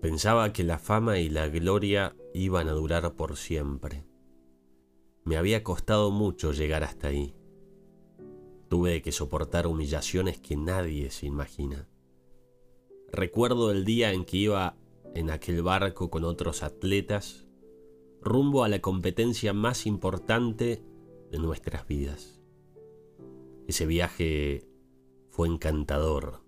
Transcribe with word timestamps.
Pensaba 0.00 0.52
que 0.52 0.64
la 0.64 0.78
fama 0.78 1.18
y 1.18 1.28
la 1.28 1.48
gloria 1.48 2.16
iban 2.32 2.68
a 2.68 2.72
durar 2.72 3.14
por 3.16 3.36
siempre. 3.36 4.04
Me 5.24 5.36
había 5.36 5.62
costado 5.62 6.10
mucho 6.10 6.52
llegar 6.52 6.84
hasta 6.84 7.08
ahí. 7.08 7.34
Tuve 8.68 9.02
que 9.02 9.12
soportar 9.12 9.66
humillaciones 9.66 10.40
que 10.40 10.56
nadie 10.56 11.10
se 11.10 11.26
imagina. 11.26 11.88
Recuerdo 13.12 13.72
el 13.72 13.84
día 13.84 14.12
en 14.12 14.24
que 14.24 14.38
iba 14.38 14.76
en 15.14 15.30
aquel 15.30 15.62
barco 15.62 16.08
con 16.08 16.24
otros 16.24 16.62
atletas 16.62 17.46
rumbo 18.22 18.64
a 18.64 18.68
la 18.68 18.80
competencia 18.80 19.52
más 19.52 19.86
importante 19.86 20.82
de 21.30 21.38
nuestras 21.38 21.86
vidas. 21.86 22.40
Ese 23.66 23.86
viaje 23.86 24.66
fue 25.30 25.48
encantador. 25.48 26.39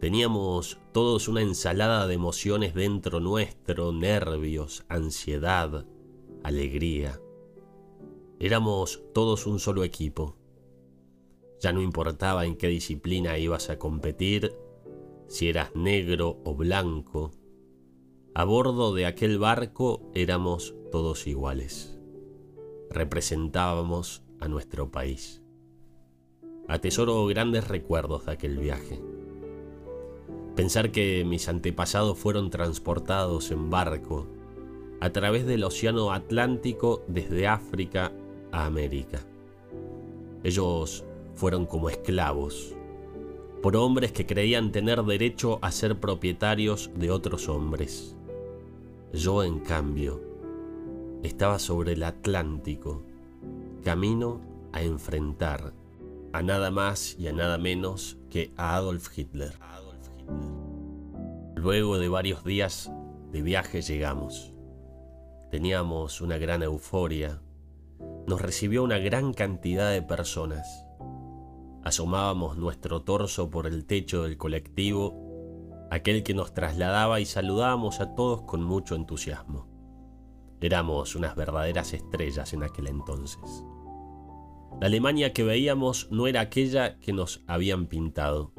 Teníamos 0.00 0.78
todos 0.92 1.26
una 1.26 1.42
ensalada 1.42 2.06
de 2.06 2.14
emociones 2.14 2.72
dentro 2.72 3.18
nuestro, 3.18 3.92
nervios, 3.92 4.84
ansiedad, 4.88 5.86
alegría. 6.44 7.20
Éramos 8.38 9.02
todos 9.12 9.48
un 9.48 9.58
solo 9.58 9.82
equipo. 9.82 10.36
Ya 11.60 11.72
no 11.72 11.82
importaba 11.82 12.46
en 12.46 12.56
qué 12.56 12.68
disciplina 12.68 13.38
ibas 13.38 13.70
a 13.70 13.78
competir, 13.80 14.54
si 15.26 15.48
eras 15.48 15.74
negro 15.74 16.40
o 16.44 16.54
blanco. 16.54 17.32
A 18.34 18.44
bordo 18.44 18.94
de 18.94 19.04
aquel 19.04 19.40
barco 19.40 20.08
éramos 20.14 20.76
todos 20.92 21.26
iguales. 21.26 21.98
Representábamos 22.88 24.22
a 24.38 24.46
nuestro 24.46 24.92
país. 24.92 25.42
Atesoro 26.68 27.26
grandes 27.26 27.66
recuerdos 27.66 28.26
de 28.26 28.32
aquel 28.32 28.58
viaje. 28.58 29.17
Pensar 30.58 30.90
que 30.90 31.24
mis 31.24 31.48
antepasados 31.48 32.18
fueron 32.18 32.50
transportados 32.50 33.52
en 33.52 33.70
barco 33.70 34.26
a 34.98 35.10
través 35.10 35.46
del 35.46 35.62
Océano 35.62 36.12
Atlántico 36.12 37.04
desde 37.06 37.46
África 37.46 38.10
a 38.50 38.66
América. 38.66 39.20
Ellos 40.42 41.04
fueron 41.36 41.64
como 41.64 41.88
esclavos, 41.90 42.74
por 43.62 43.76
hombres 43.76 44.10
que 44.10 44.26
creían 44.26 44.72
tener 44.72 45.04
derecho 45.04 45.60
a 45.62 45.70
ser 45.70 46.00
propietarios 46.00 46.90
de 46.96 47.12
otros 47.12 47.48
hombres. 47.48 48.16
Yo, 49.12 49.44
en 49.44 49.60
cambio, 49.60 50.20
estaba 51.22 51.60
sobre 51.60 51.92
el 51.92 52.02
Atlántico, 52.02 53.04
camino 53.84 54.40
a 54.72 54.82
enfrentar 54.82 55.72
a 56.32 56.42
nada 56.42 56.72
más 56.72 57.14
y 57.16 57.28
a 57.28 57.32
nada 57.32 57.58
menos 57.58 58.18
que 58.28 58.50
a 58.56 58.74
Adolf 58.74 59.16
Hitler. 59.16 59.52
Luego 61.54 61.98
de 61.98 62.08
varios 62.08 62.44
días 62.44 62.92
de 63.32 63.42
viaje 63.42 63.82
llegamos. 63.82 64.54
Teníamos 65.50 66.20
una 66.20 66.38
gran 66.38 66.62
euforia. 66.62 67.40
Nos 68.26 68.40
recibió 68.40 68.82
una 68.82 68.98
gran 68.98 69.32
cantidad 69.32 69.90
de 69.90 70.02
personas. 70.02 70.84
Asomábamos 71.82 72.56
nuestro 72.56 73.02
torso 73.02 73.50
por 73.50 73.66
el 73.66 73.86
techo 73.86 74.22
del 74.22 74.36
colectivo 74.36 75.28
aquel 75.90 76.22
que 76.22 76.34
nos 76.34 76.52
trasladaba 76.52 77.20
y 77.20 77.24
saludábamos 77.24 78.00
a 78.00 78.14
todos 78.14 78.42
con 78.42 78.62
mucho 78.62 78.94
entusiasmo. 78.94 79.66
Éramos 80.60 81.14
unas 81.14 81.36
verdaderas 81.36 81.92
estrellas 81.92 82.52
en 82.52 82.62
aquel 82.62 82.88
entonces. 82.88 83.64
La 84.80 84.86
Alemania 84.86 85.32
que 85.32 85.44
veíamos 85.44 86.08
no 86.10 86.26
era 86.26 86.40
aquella 86.40 86.98
que 86.98 87.12
nos 87.12 87.42
habían 87.46 87.86
pintado. 87.86 88.52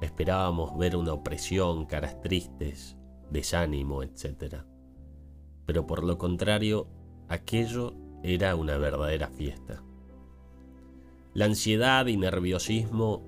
Esperábamos 0.00 0.76
ver 0.76 0.96
una 0.96 1.12
opresión, 1.12 1.86
caras 1.86 2.20
tristes, 2.20 2.96
desánimo, 3.30 4.02
etc. 4.02 4.62
Pero 5.64 5.86
por 5.86 6.04
lo 6.04 6.18
contrario, 6.18 6.88
aquello 7.28 7.94
era 8.22 8.54
una 8.56 8.76
verdadera 8.76 9.28
fiesta. 9.28 9.82
La 11.32 11.46
ansiedad 11.46 12.06
y 12.06 12.16
nerviosismo 12.16 13.22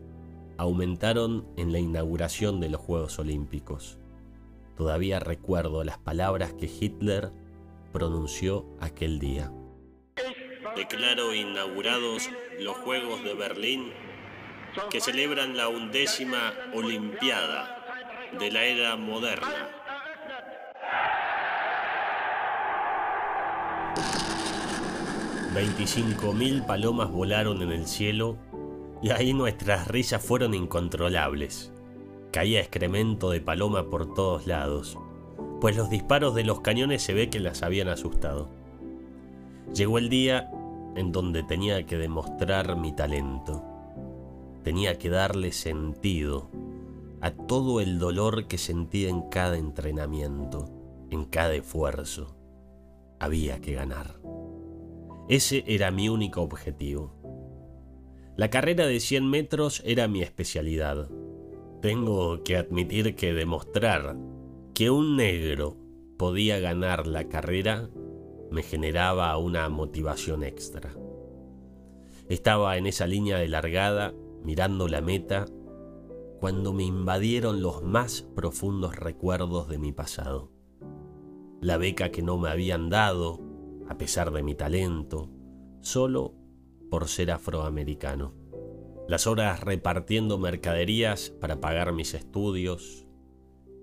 aumentaron 0.57 1.47
en 1.57 1.73
la 1.73 1.79
inauguración 1.79 2.61
de 2.61 2.69
los 2.69 2.81
Juegos 2.81 3.19
Olímpicos. 3.19 3.99
Todavía 4.77 5.21
recuerdo 5.21 5.85
las 5.85 5.99
palabras 5.99 6.53
que 6.53 6.67
Hitler 6.67 7.33
pronunció 7.93 8.67
aquel 8.81 9.19
día. 9.19 9.53
Declaro 10.77 11.35
inaugurados 11.35 12.29
los 12.61 12.77
Juegos 12.79 13.25
de 13.25 13.35
Berlín 13.35 13.93
que 14.91 15.01
celebran 15.01 15.57
la 15.57 15.69
undécima 15.69 16.53
Olimpiada 16.75 17.79
de 18.39 18.51
la 18.51 18.65
era 18.65 18.97
moderna. 18.97 19.69
mil 26.35 26.63
palomas 26.63 27.11
volaron 27.11 27.63
en 27.63 27.73
el 27.73 27.87
cielo 27.87 28.37
y 29.03 29.11
ahí 29.11 29.33
nuestras 29.33 29.89
risas 29.89 30.25
fueron 30.25 30.55
incontrolables. 30.55 31.73
Caía 32.33 32.61
excremento 32.61 33.31
de 33.31 33.41
paloma 33.41 33.91
por 33.91 34.15
todos 34.15 34.47
lados, 34.47 34.99
pues 35.61 35.77
los 35.77 35.91
disparos 35.91 36.35
de 36.35 36.45
los 36.45 36.61
cañones 36.61 37.03
se 37.03 37.15
ve 37.15 37.31
que 37.31 37.41
las 37.41 37.63
habían 37.63 37.89
asustado. 37.89 38.51
Llegó 39.75 39.99
el 39.99 40.09
día 40.09 40.51
en 40.97 41.13
donde 41.13 41.43
tenía 41.43 41.85
que 41.87 41.97
demostrar 41.97 42.77
mi 42.77 42.95
talento. 42.95 43.78
Tenía 44.63 44.99
que 44.99 45.09
darle 45.09 45.53
sentido 45.53 46.51
a 47.21 47.31
todo 47.31 47.81
el 47.81 47.99
dolor 47.99 48.47
que 48.47 48.59
sentía 48.59 49.09
en 49.09 49.23
cada 49.29 49.59
entrenamiento, 49.59 50.71
en 51.11 51.25
cada 51.25 51.55
esfuerzo. 51.55 52.37
Había 53.19 53.61
que 53.61 53.75
ganar. 53.75 54.21
Ese 55.29 55.65
era 55.67 55.91
mi 55.91 56.09
único 56.09 56.43
objetivo. 56.43 57.15
La 58.37 58.51
carrera 58.51 58.87
de 58.87 59.01
100 59.01 59.29
metros 59.29 59.83
era 59.85 60.07
mi 60.07 60.23
especialidad. 60.23 61.09
Tengo 61.83 62.43
que 62.45 62.57
admitir 62.57 63.17
que 63.17 63.35
demostrar 63.35 64.17
que 64.75 64.91
un 64.91 65.17
negro 65.17 65.77
podía 66.17 66.59
ganar 66.61 67.07
la 67.07 67.29
carrera 67.29 67.91
me 68.51 68.63
generaba 68.63 69.37
una 69.37 69.69
motivación 69.69 70.45
extra. 70.45 70.95
Estaba 72.29 72.77
en 72.77 72.87
esa 72.87 73.07
línea 73.07 73.39
de 73.39 73.49
largada, 73.49 74.15
mirando 74.43 74.89
la 74.89 75.01
meta, 75.01 75.47
cuando 76.41 76.73
me 76.73 76.85
invadieron 76.85 77.63
los 77.63 77.83
más 77.83 78.23
profundos 78.23 78.97
recuerdos 78.97 79.69
de 79.69 79.79
mi 79.79 79.93
pasado. 79.93 80.53
La 81.61 81.77
beca 81.77 82.11
que 82.11 82.23
no 82.23 82.39
me 82.39 82.49
habían 82.49 82.89
dado, 82.89 83.41
a 83.89 83.99
pesar 83.99 84.31
de 84.31 84.43
mi 84.43 84.55
talento, 84.55 85.31
solo 85.81 86.35
por 86.91 87.09
ser 87.09 87.31
afroamericano. 87.31 88.35
Las 89.09 89.27
horas 89.27 89.61
repartiendo 89.61 90.39
mercaderías 90.39 91.31
para 91.31 91.61
pagar 91.61 91.93
mis 91.93 92.15
estudios. 92.15 93.07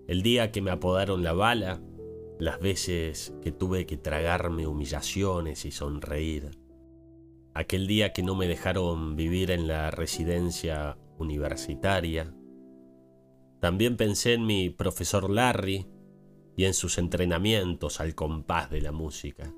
El 0.07 0.21
día 0.21 0.51
que 0.51 0.61
me 0.61 0.71
apodaron 0.71 1.23
la 1.23 1.33
bala. 1.33 1.81
Las 2.37 2.59
veces 2.59 3.33
que 3.41 3.51
tuve 3.51 3.85
que 3.85 3.97
tragarme 3.97 4.67
humillaciones 4.67 5.65
y 5.65 5.71
sonreír. 5.71 6.51
Aquel 7.57 7.87
día 7.87 8.11
que 8.11 8.21
no 8.21 8.35
me 8.35 8.49
dejaron 8.49 9.15
vivir 9.15 9.49
en 9.49 9.65
la 9.65 9.89
residencia 9.89 10.97
universitaria. 11.17 12.35
También 13.61 13.95
pensé 13.95 14.33
en 14.33 14.45
mi 14.45 14.69
profesor 14.69 15.29
Larry 15.29 15.87
y 16.57 16.65
en 16.65 16.73
sus 16.73 16.97
entrenamientos 16.97 18.01
al 18.01 18.13
compás 18.13 18.69
de 18.69 18.81
la 18.81 18.91
música. 18.91 19.55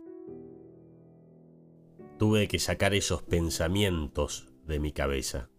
Tuve 2.19 2.47
que 2.47 2.59
sacar 2.59 2.93
esos 2.93 3.23
pensamientos 3.23 4.53
de 4.67 4.79
mi 4.79 4.91
cabeza. 4.91 5.49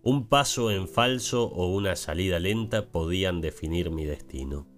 Un 0.00 0.28
paso 0.28 0.70
en 0.70 0.86
falso 0.86 1.46
o 1.46 1.74
una 1.74 1.96
salida 1.96 2.38
lenta 2.38 2.92
podían 2.92 3.40
definir 3.40 3.90
mi 3.90 4.04
destino. 4.04 4.68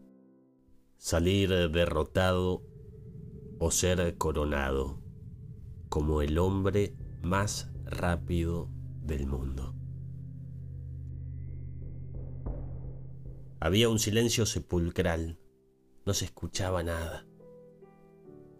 Salir 0.96 1.50
derrotado 1.70 2.62
o 3.58 3.70
ser 3.70 4.16
coronado 4.16 5.09
como 5.90 6.22
el 6.22 6.38
hombre 6.38 6.94
más 7.20 7.68
rápido 7.84 8.70
del 9.02 9.26
mundo. 9.26 9.74
Había 13.60 13.90
un 13.90 13.98
silencio 13.98 14.46
sepulcral, 14.46 15.38
no 16.06 16.14
se 16.14 16.24
escuchaba 16.24 16.82
nada. 16.82 17.26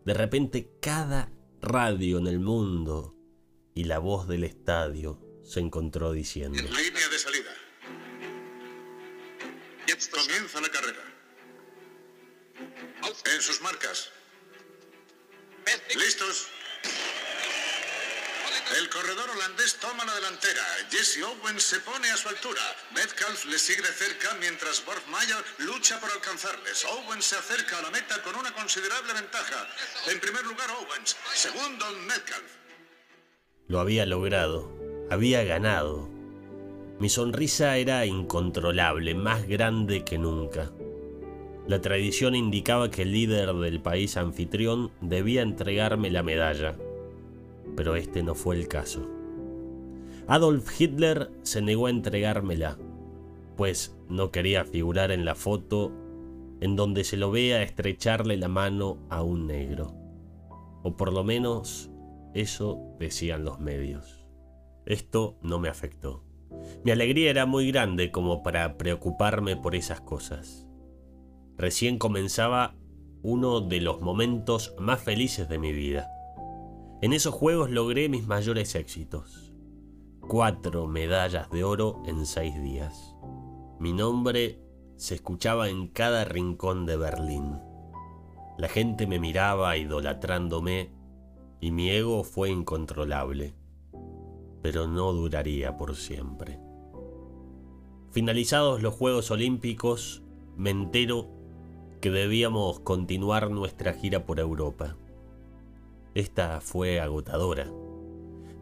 De 0.05 0.13
repente 0.13 0.73
cada 0.83 1.33
radio 1.63 2.19
en 2.19 2.27
el 2.27 2.41
mundo 2.41 3.17
y 3.75 3.85
la 3.85 3.99
voz 4.01 4.27
del 4.27 4.45
estadio 4.45 5.23
se 5.45 5.61
encontró 5.61 6.13
diciendo. 6.13 6.59
En 6.59 6.65
línea 6.65 7.09
de 7.09 7.19
salida. 7.19 7.51
Comienza 10.11 10.61
la 10.61 10.69
carrera. 10.69 11.05
En 13.33 13.41
sus 13.41 13.61
marcas. 13.61 14.11
¿Listos? 15.97 16.49
El 18.79 18.89
corredor 18.89 19.29
holandés 19.31 19.79
toma 19.81 20.05
la 20.05 20.15
delantera. 20.15 20.63
Jesse 20.91 21.23
Owens 21.25 21.63
se 21.63 21.81
pone 21.81 22.09
a 22.11 22.17
su 22.17 22.29
altura. 22.29 22.63
Metcalf 22.95 23.45
le 23.47 23.59
sigue 23.59 23.83
de 23.83 23.89
cerca 23.89 24.35
mientras 24.39 24.85
Borgmeyer 24.85 25.43
lucha 25.59 25.99
por 25.99 26.11
alcanzarles. 26.11 26.85
Owens 26.85 27.25
se 27.25 27.37
acerca 27.37 27.79
a 27.79 27.83
la 27.83 27.91
meta 27.91 28.23
con 28.23 28.37
una 28.37 28.53
considerable 28.55 29.13
ventaja. 29.13 29.67
En 30.09 30.21
primer 30.21 30.45
lugar 30.45 30.71
Owens, 30.71 31.17
segundo 31.35 31.85
Metcalf. 32.07 32.45
Lo 33.67 33.81
había 33.81 34.07
logrado, 34.07 34.73
había 35.11 35.43
ganado. 35.43 36.09
Mi 37.01 37.09
sonrisa 37.09 37.77
era 37.77 38.07
incontrolable, 38.07 39.15
más 39.15 39.49
grande 39.49 40.05
que 40.05 40.19
nunca. 40.19 40.71
La 41.67 41.81
tradición 41.81 42.37
indicaba 42.37 42.91
que 42.91 43.03
el 43.03 43.13
líder 43.13 43.53
del 43.55 43.81
país 43.81 44.17
anfitrión 44.17 44.93
debía 45.01 45.43
entregarme 45.43 46.11
la 46.11 46.23
medalla, 46.23 46.77
pero 47.81 47.97
este 47.97 48.23
no 48.23 48.35
fue 48.35 48.57
el 48.57 48.69
caso. 48.69 49.09
Adolf 50.27 50.79
Hitler 50.79 51.31
se 51.41 51.63
negó 51.63 51.87
a 51.87 51.91
entregármela, 51.91 52.77
pues 53.57 53.97
no 54.11 54.31
quería 54.31 54.67
figurar 54.67 55.13
en 55.13 55.25
la 55.25 55.35
foto 55.35 55.91
en 56.61 56.77
donde 56.77 57.05
se 57.05 57.17
lo 57.17 57.31
vea 57.31 57.63
estrecharle 57.63 58.37
la 58.37 58.49
mano 58.49 58.99
a 59.09 59.23
un 59.23 59.47
negro. 59.47 59.95
O 60.83 60.95
por 60.99 61.11
lo 61.11 61.25
menos 61.25 61.91
eso 62.35 62.79
decían 62.99 63.45
los 63.47 63.61
medios. 63.61 64.27
Esto 64.85 65.39
no 65.41 65.59
me 65.59 65.71
afectó. 65.71 66.23
Mi 66.85 66.91
alegría 66.91 67.31
era 67.31 67.47
muy 67.47 67.73
grande 67.73 68.11
como 68.11 68.43
para 68.43 68.77
preocuparme 68.77 69.57
por 69.57 69.75
esas 69.75 70.03
cosas 70.03 70.67
recién 71.57 71.99
comenzaba 71.99 72.75
uno 73.23 73.63
de 73.63 73.81
los 73.81 74.03
momentos 74.03 74.75
más 74.79 75.01
felices 75.01 75.49
de 75.49 75.59
mi 75.59 75.73
vida. 75.73 76.09
En 77.03 77.15
esos 77.15 77.33
juegos 77.33 77.71
logré 77.71 78.11
mis 78.11 78.27
mayores 78.27 78.75
éxitos. 78.75 79.55
Cuatro 80.21 80.87
medallas 80.87 81.49
de 81.51 81.65
oro 81.65 82.03
en 82.05 82.27
seis 82.27 82.61
días. 82.63 83.17
Mi 83.79 83.95
nombre 83.95 84.61
se 84.97 85.15
escuchaba 85.15 85.71
en 85.71 85.89
cada 85.89 86.27
rincón 86.27 86.85
de 86.85 86.99
Berlín. 86.99 87.59
La 88.59 88.69
gente 88.69 89.07
me 89.07 89.19
miraba 89.19 89.79
idolatrándome 89.79 90.91
y 91.59 91.71
mi 91.71 91.89
ego 91.89 92.23
fue 92.23 92.51
incontrolable. 92.51 93.55
Pero 94.61 94.87
no 94.87 95.15
duraría 95.15 95.79
por 95.79 95.97
siempre. 95.97 96.61
Finalizados 98.11 98.83
los 98.83 98.95
Juegos 98.95 99.31
Olímpicos, 99.31 100.23
me 100.55 100.69
entero 100.69 101.31
que 102.03 102.11
debíamos 102.11 102.81
continuar 102.81 103.51
nuestra 103.51 103.95
gira 103.95 104.27
por 104.27 104.39
Europa. 104.39 104.99
Esta 106.15 106.61
fue 106.61 107.01
agotadora. 107.01 107.71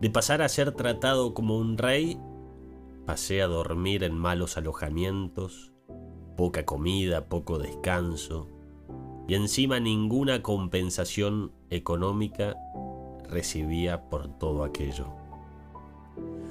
De 0.01 0.11
pasar 0.11 0.43
a 0.43 0.49
ser 0.49 0.73
tratado 0.73 1.35
como 1.35 1.59
un 1.59 1.79
rey, 1.79 2.19
pasé 3.07 3.43
a 3.43 3.47
dormir 3.47 4.05
en 4.05 4.15
malos 4.15 4.57
alojamientos, 4.57 5.73
poca 6.37 6.65
comida, 6.65 7.29
poco 7.29 7.59
descanso, 7.59 8.49
y 9.27 9.35
encima 9.35 9.81
ninguna 9.81 10.43
compensación 10.43 11.53
económica 11.71 12.57
recibía 13.29 14.09
por 14.09 14.29
todo 14.39 14.65
aquello. 14.65 15.07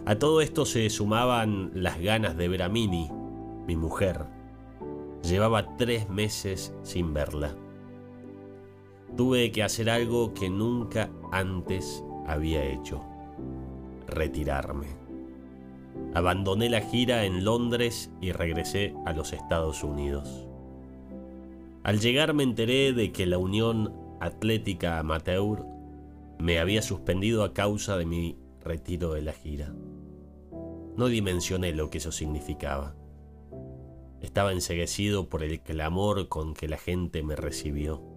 A 0.05 0.15
todo 0.15 0.41
esto 0.41 0.65
se 0.65 0.89
sumaban 0.89 1.71
las 1.73 1.99
ganas 1.99 2.37
de 2.37 2.47
ver 2.47 2.63
a 2.63 2.69
Mimi, 2.69 3.09
mi 3.65 3.75
mujer, 3.75 4.25
Llevaba 5.23 5.75
tres 5.75 6.09
meses 6.09 6.73
sin 6.83 7.13
verla. 7.13 7.53
Tuve 9.17 9.51
que 9.51 9.63
hacer 9.63 9.89
algo 9.89 10.35
que 10.35 10.47
nunca 10.47 11.09
antes 11.31 12.03
había 12.27 12.63
hecho. 12.63 13.01
Retirarme. 14.05 14.85
Abandoné 16.13 16.69
la 16.69 16.81
gira 16.81 17.25
en 17.25 17.43
Londres 17.43 18.11
y 18.21 18.31
regresé 18.31 18.93
a 19.07 19.13
los 19.13 19.33
Estados 19.33 19.83
Unidos. 19.83 20.47
Al 21.83 21.99
llegar 21.99 22.35
me 22.35 22.43
enteré 22.43 22.93
de 22.93 23.11
que 23.11 23.25
la 23.25 23.39
Unión 23.39 23.91
Atlética 24.19 24.99
Amateur 24.99 25.65
me 26.37 26.59
había 26.59 26.83
suspendido 26.83 27.43
a 27.43 27.55
causa 27.55 27.97
de 27.97 28.05
mi 28.05 28.37
retiro 28.63 29.13
de 29.13 29.23
la 29.23 29.33
gira. 29.33 29.73
No 30.95 31.07
dimensioné 31.07 31.73
lo 31.73 31.89
que 31.89 31.97
eso 31.97 32.11
significaba. 32.11 32.95
Estaba 34.21 34.51
enseguecido 34.51 35.27
por 35.27 35.41
el 35.41 35.59
clamor 35.61 36.27
con 36.27 36.53
que 36.53 36.67
la 36.67 36.77
gente 36.77 37.23
me 37.23 37.35
recibió. 37.35 38.16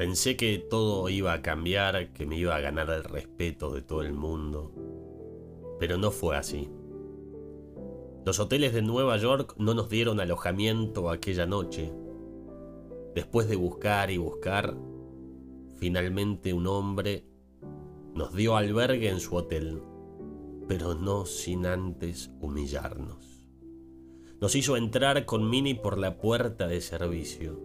Pensé 0.00 0.34
que 0.34 0.56
todo 0.56 1.10
iba 1.10 1.34
a 1.34 1.42
cambiar, 1.42 2.14
que 2.14 2.24
me 2.24 2.38
iba 2.38 2.56
a 2.56 2.60
ganar 2.60 2.88
el 2.88 3.04
respeto 3.04 3.74
de 3.74 3.82
todo 3.82 4.00
el 4.00 4.14
mundo. 4.14 4.72
Pero 5.78 5.98
no 5.98 6.10
fue 6.10 6.38
así. 6.38 6.70
Los 8.24 8.40
hoteles 8.40 8.72
de 8.72 8.80
Nueva 8.80 9.18
York 9.18 9.56
no 9.58 9.74
nos 9.74 9.90
dieron 9.90 10.18
alojamiento 10.18 11.10
aquella 11.10 11.44
noche. 11.44 11.92
Después 13.14 13.46
de 13.50 13.56
buscar 13.56 14.10
y 14.10 14.16
buscar, 14.16 14.74
finalmente 15.76 16.54
un 16.54 16.66
hombre 16.66 17.26
nos 18.14 18.34
dio 18.34 18.56
albergue 18.56 19.10
en 19.10 19.20
su 19.20 19.36
hotel, 19.36 19.82
pero 20.66 20.94
no 20.94 21.26
sin 21.26 21.66
antes 21.66 22.30
humillarnos. 22.40 23.44
Nos 24.40 24.54
hizo 24.54 24.78
entrar 24.78 25.26
con 25.26 25.50
Mini 25.50 25.74
por 25.74 25.98
la 25.98 26.16
puerta 26.16 26.68
de 26.68 26.80
servicio. 26.80 27.60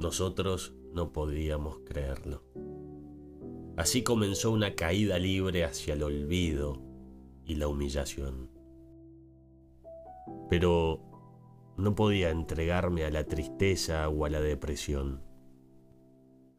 Nosotros 0.00 0.74
no 0.92 1.12
podíamos 1.12 1.78
creerlo. 1.86 2.42
Así 3.76 4.02
comenzó 4.02 4.50
una 4.50 4.74
caída 4.74 5.18
libre 5.18 5.64
hacia 5.64 5.94
el 5.94 6.02
olvido 6.02 6.82
y 7.44 7.54
la 7.54 7.68
humillación. 7.68 8.50
Pero 10.50 11.00
no 11.76 11.94
podía 11.94 12.30
entregarme 12.30 13.04
a 13.04 13.10
la 13.10 13.24
tristeza 13.24 14.08
o 14.08 14.24
a 14.24 14.30
la 14.30 14.40
depresión. 14.40 15.22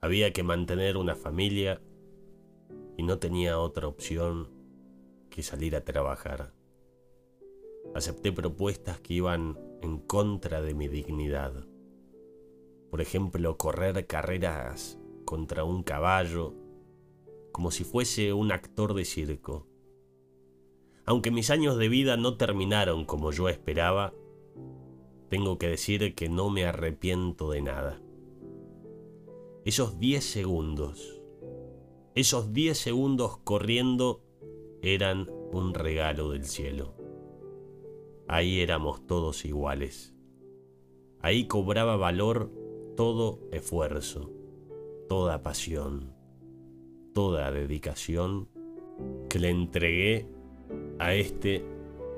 Había 0.01 0.33
que 0.33 0.44
mantener 0.44 0.97
una 0.97 1.15
familia 1.15 1.81
y 2.97 3.03
no 3.03 3.19
tenía 3.19 3.59
otra 3.59 3.88
opción 3.88 4.50
que 5.29 5.44
salir 5.44 5.75
a 5.75 5.86
trabajar. 5.86 6.53
Acepté 7.95 8.31
propuestas 8.31 9.00
que 9.00 9.13
iban 9.15 9.57
en 9.81 10.00
contra 10.00 10.62
de 10.62 10.74
mi 10.74 10.88
dignidad. 10.88 11.65
Por 12.93 13.01
ejemplo, 13.01 13.57
correr 13.57 14.05
carreras 14.05 14.99
contra 15.25 15.63
un 15.63 15.81
caballo, 15.81 16.53
como 17.51 17.71
si 17.71 17.83
fuese 17.83 18.33
un 18.33 18.51
actor 18.51 18.93
de 18.93 19.03
circo. 19.03 19.65
Aunque 21.03 21.31
mis 21.31 21.49
años 21.49 21.79
de 21.79 21.89
vida 21.89 22.17
no 22.17 22.37
terminaron 22.37 23.05
como 23.05 23.31
yo 23.31 23.49
esperaba, 23.49 24.13
tengo 25.29 25.57
que 25.57 25.69
decir 25.69 26.13
que 26.13 26.29
no 26.29 26.51
me 26.51 26.65
arrepiento 26.65 27.50
de 27.50 27.63
nada. 27.63 28.00
Esos 29.65 29.97
10 29.97 30.23
segundos, 30.23 31.19
esos 32.13 32.53
10 32.53 32.77
segundos 32.77 33.38
corriendo 33.38 34.21
eran 34.83 35.31
un 35.51 35.73
regalo 35.73 36.29
del 36.29 36.45
cielo. 36.45 36.93
Ahí 38.27 38.59
éramos 38.59 39.07
todos 39.07 39.45
iguales. 39.45 40.13
Ahí 41.21 41.47
cobraba 41.47 41.97
valor 41.97 42.62
todo 42.95 43.39
esfuerzo, 43.51 44.31
toda 45.09 45.43
pasión, 45.43 46.13
toda 47.13 47.51
dedicación 47.51 48.47
que 49.29 49.39
le 49.39 49.50
entregué 49.50 50.27
a 51.00 51.13
este 51.13 51.63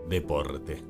deporte. 0.10 0.84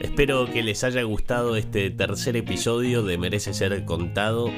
Espero 0.00 0.46
que 0.50 0.62
les 0.62 0.82
haya 0.82 1.02
gustado 1.02 1.56
este 1.56 1.90
tercer 1.90 2.36
episodio 2.36 3.02
de 3.02 3.18
Merece 3.18 3.52
Ser 3.52 3.84
Contado. 3.84 4.50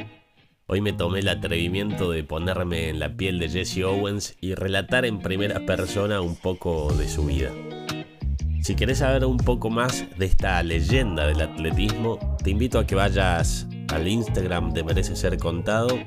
Hoy 0.71 0.83
me 0.83 0.93
tomé 0.93 1.21
el 1.21 1.29
atrevimiento 1.29 2.11
de 2.11 2.25
ponerme 2.25 2.91
en 2.91 2.99
la 3.01 3.17
piel 3.17 3.39
de 3.39 3.49
Jesse 3.49 3.85
Owens 3.85 4.37
y 4.39 4.55
relatar 4.55 5.07
en 5.07 5.19
primera 5.19 5.65
persona 5.65 6.21
un 6.21 6.37
poco 6.37 6.93
de 6.93 7.09
su 7.09 7.25
vida. 7.25 7.51
Si 8.61 8.75
querés 8.77 8.99
saber 8.99 9.25
un 9.25 9.39
poco 9.39 9.71
más 9.71 10.05
de 10.19 10.27
esta 10.27 10.63
leyenda 10.63 11.27
del 11.27 11.41
atletismo, 11.41 12.19
te 12.45 12.51
invito 12.51 12.79
a 12.79 12.87
que 12.87 12.95
vayas 12.95 13.67
al 13.89 14.07
Instagram 14.07 14.75
de 14.75 14.85
Merece 14.85 15.17
Ser 15.17 15.39
Contado. 15.39 15.99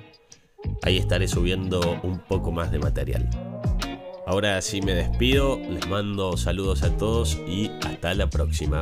Ahí 0.83 0.97
estaré 0.97 1.27
subiendo 1.27 1.99
un 2.03 2.19
poco 2.19 2.51
más 2.51 2.71
de 2.71 2.77
material. 2.77 3.27
Ahora 4.27 4.61
sí 4.61 4.79
me 4.83 4.93
despido, 4.93 5.57
les 5.57 5.89
mando 5.89 6.37
saludos 6.37 6.83
a 6.83 6.95
todos 6.97 7.35
y 7.47 7.71
hasta 7.83 8.13
la 8.13 8.29
próxima. 8.29 8.79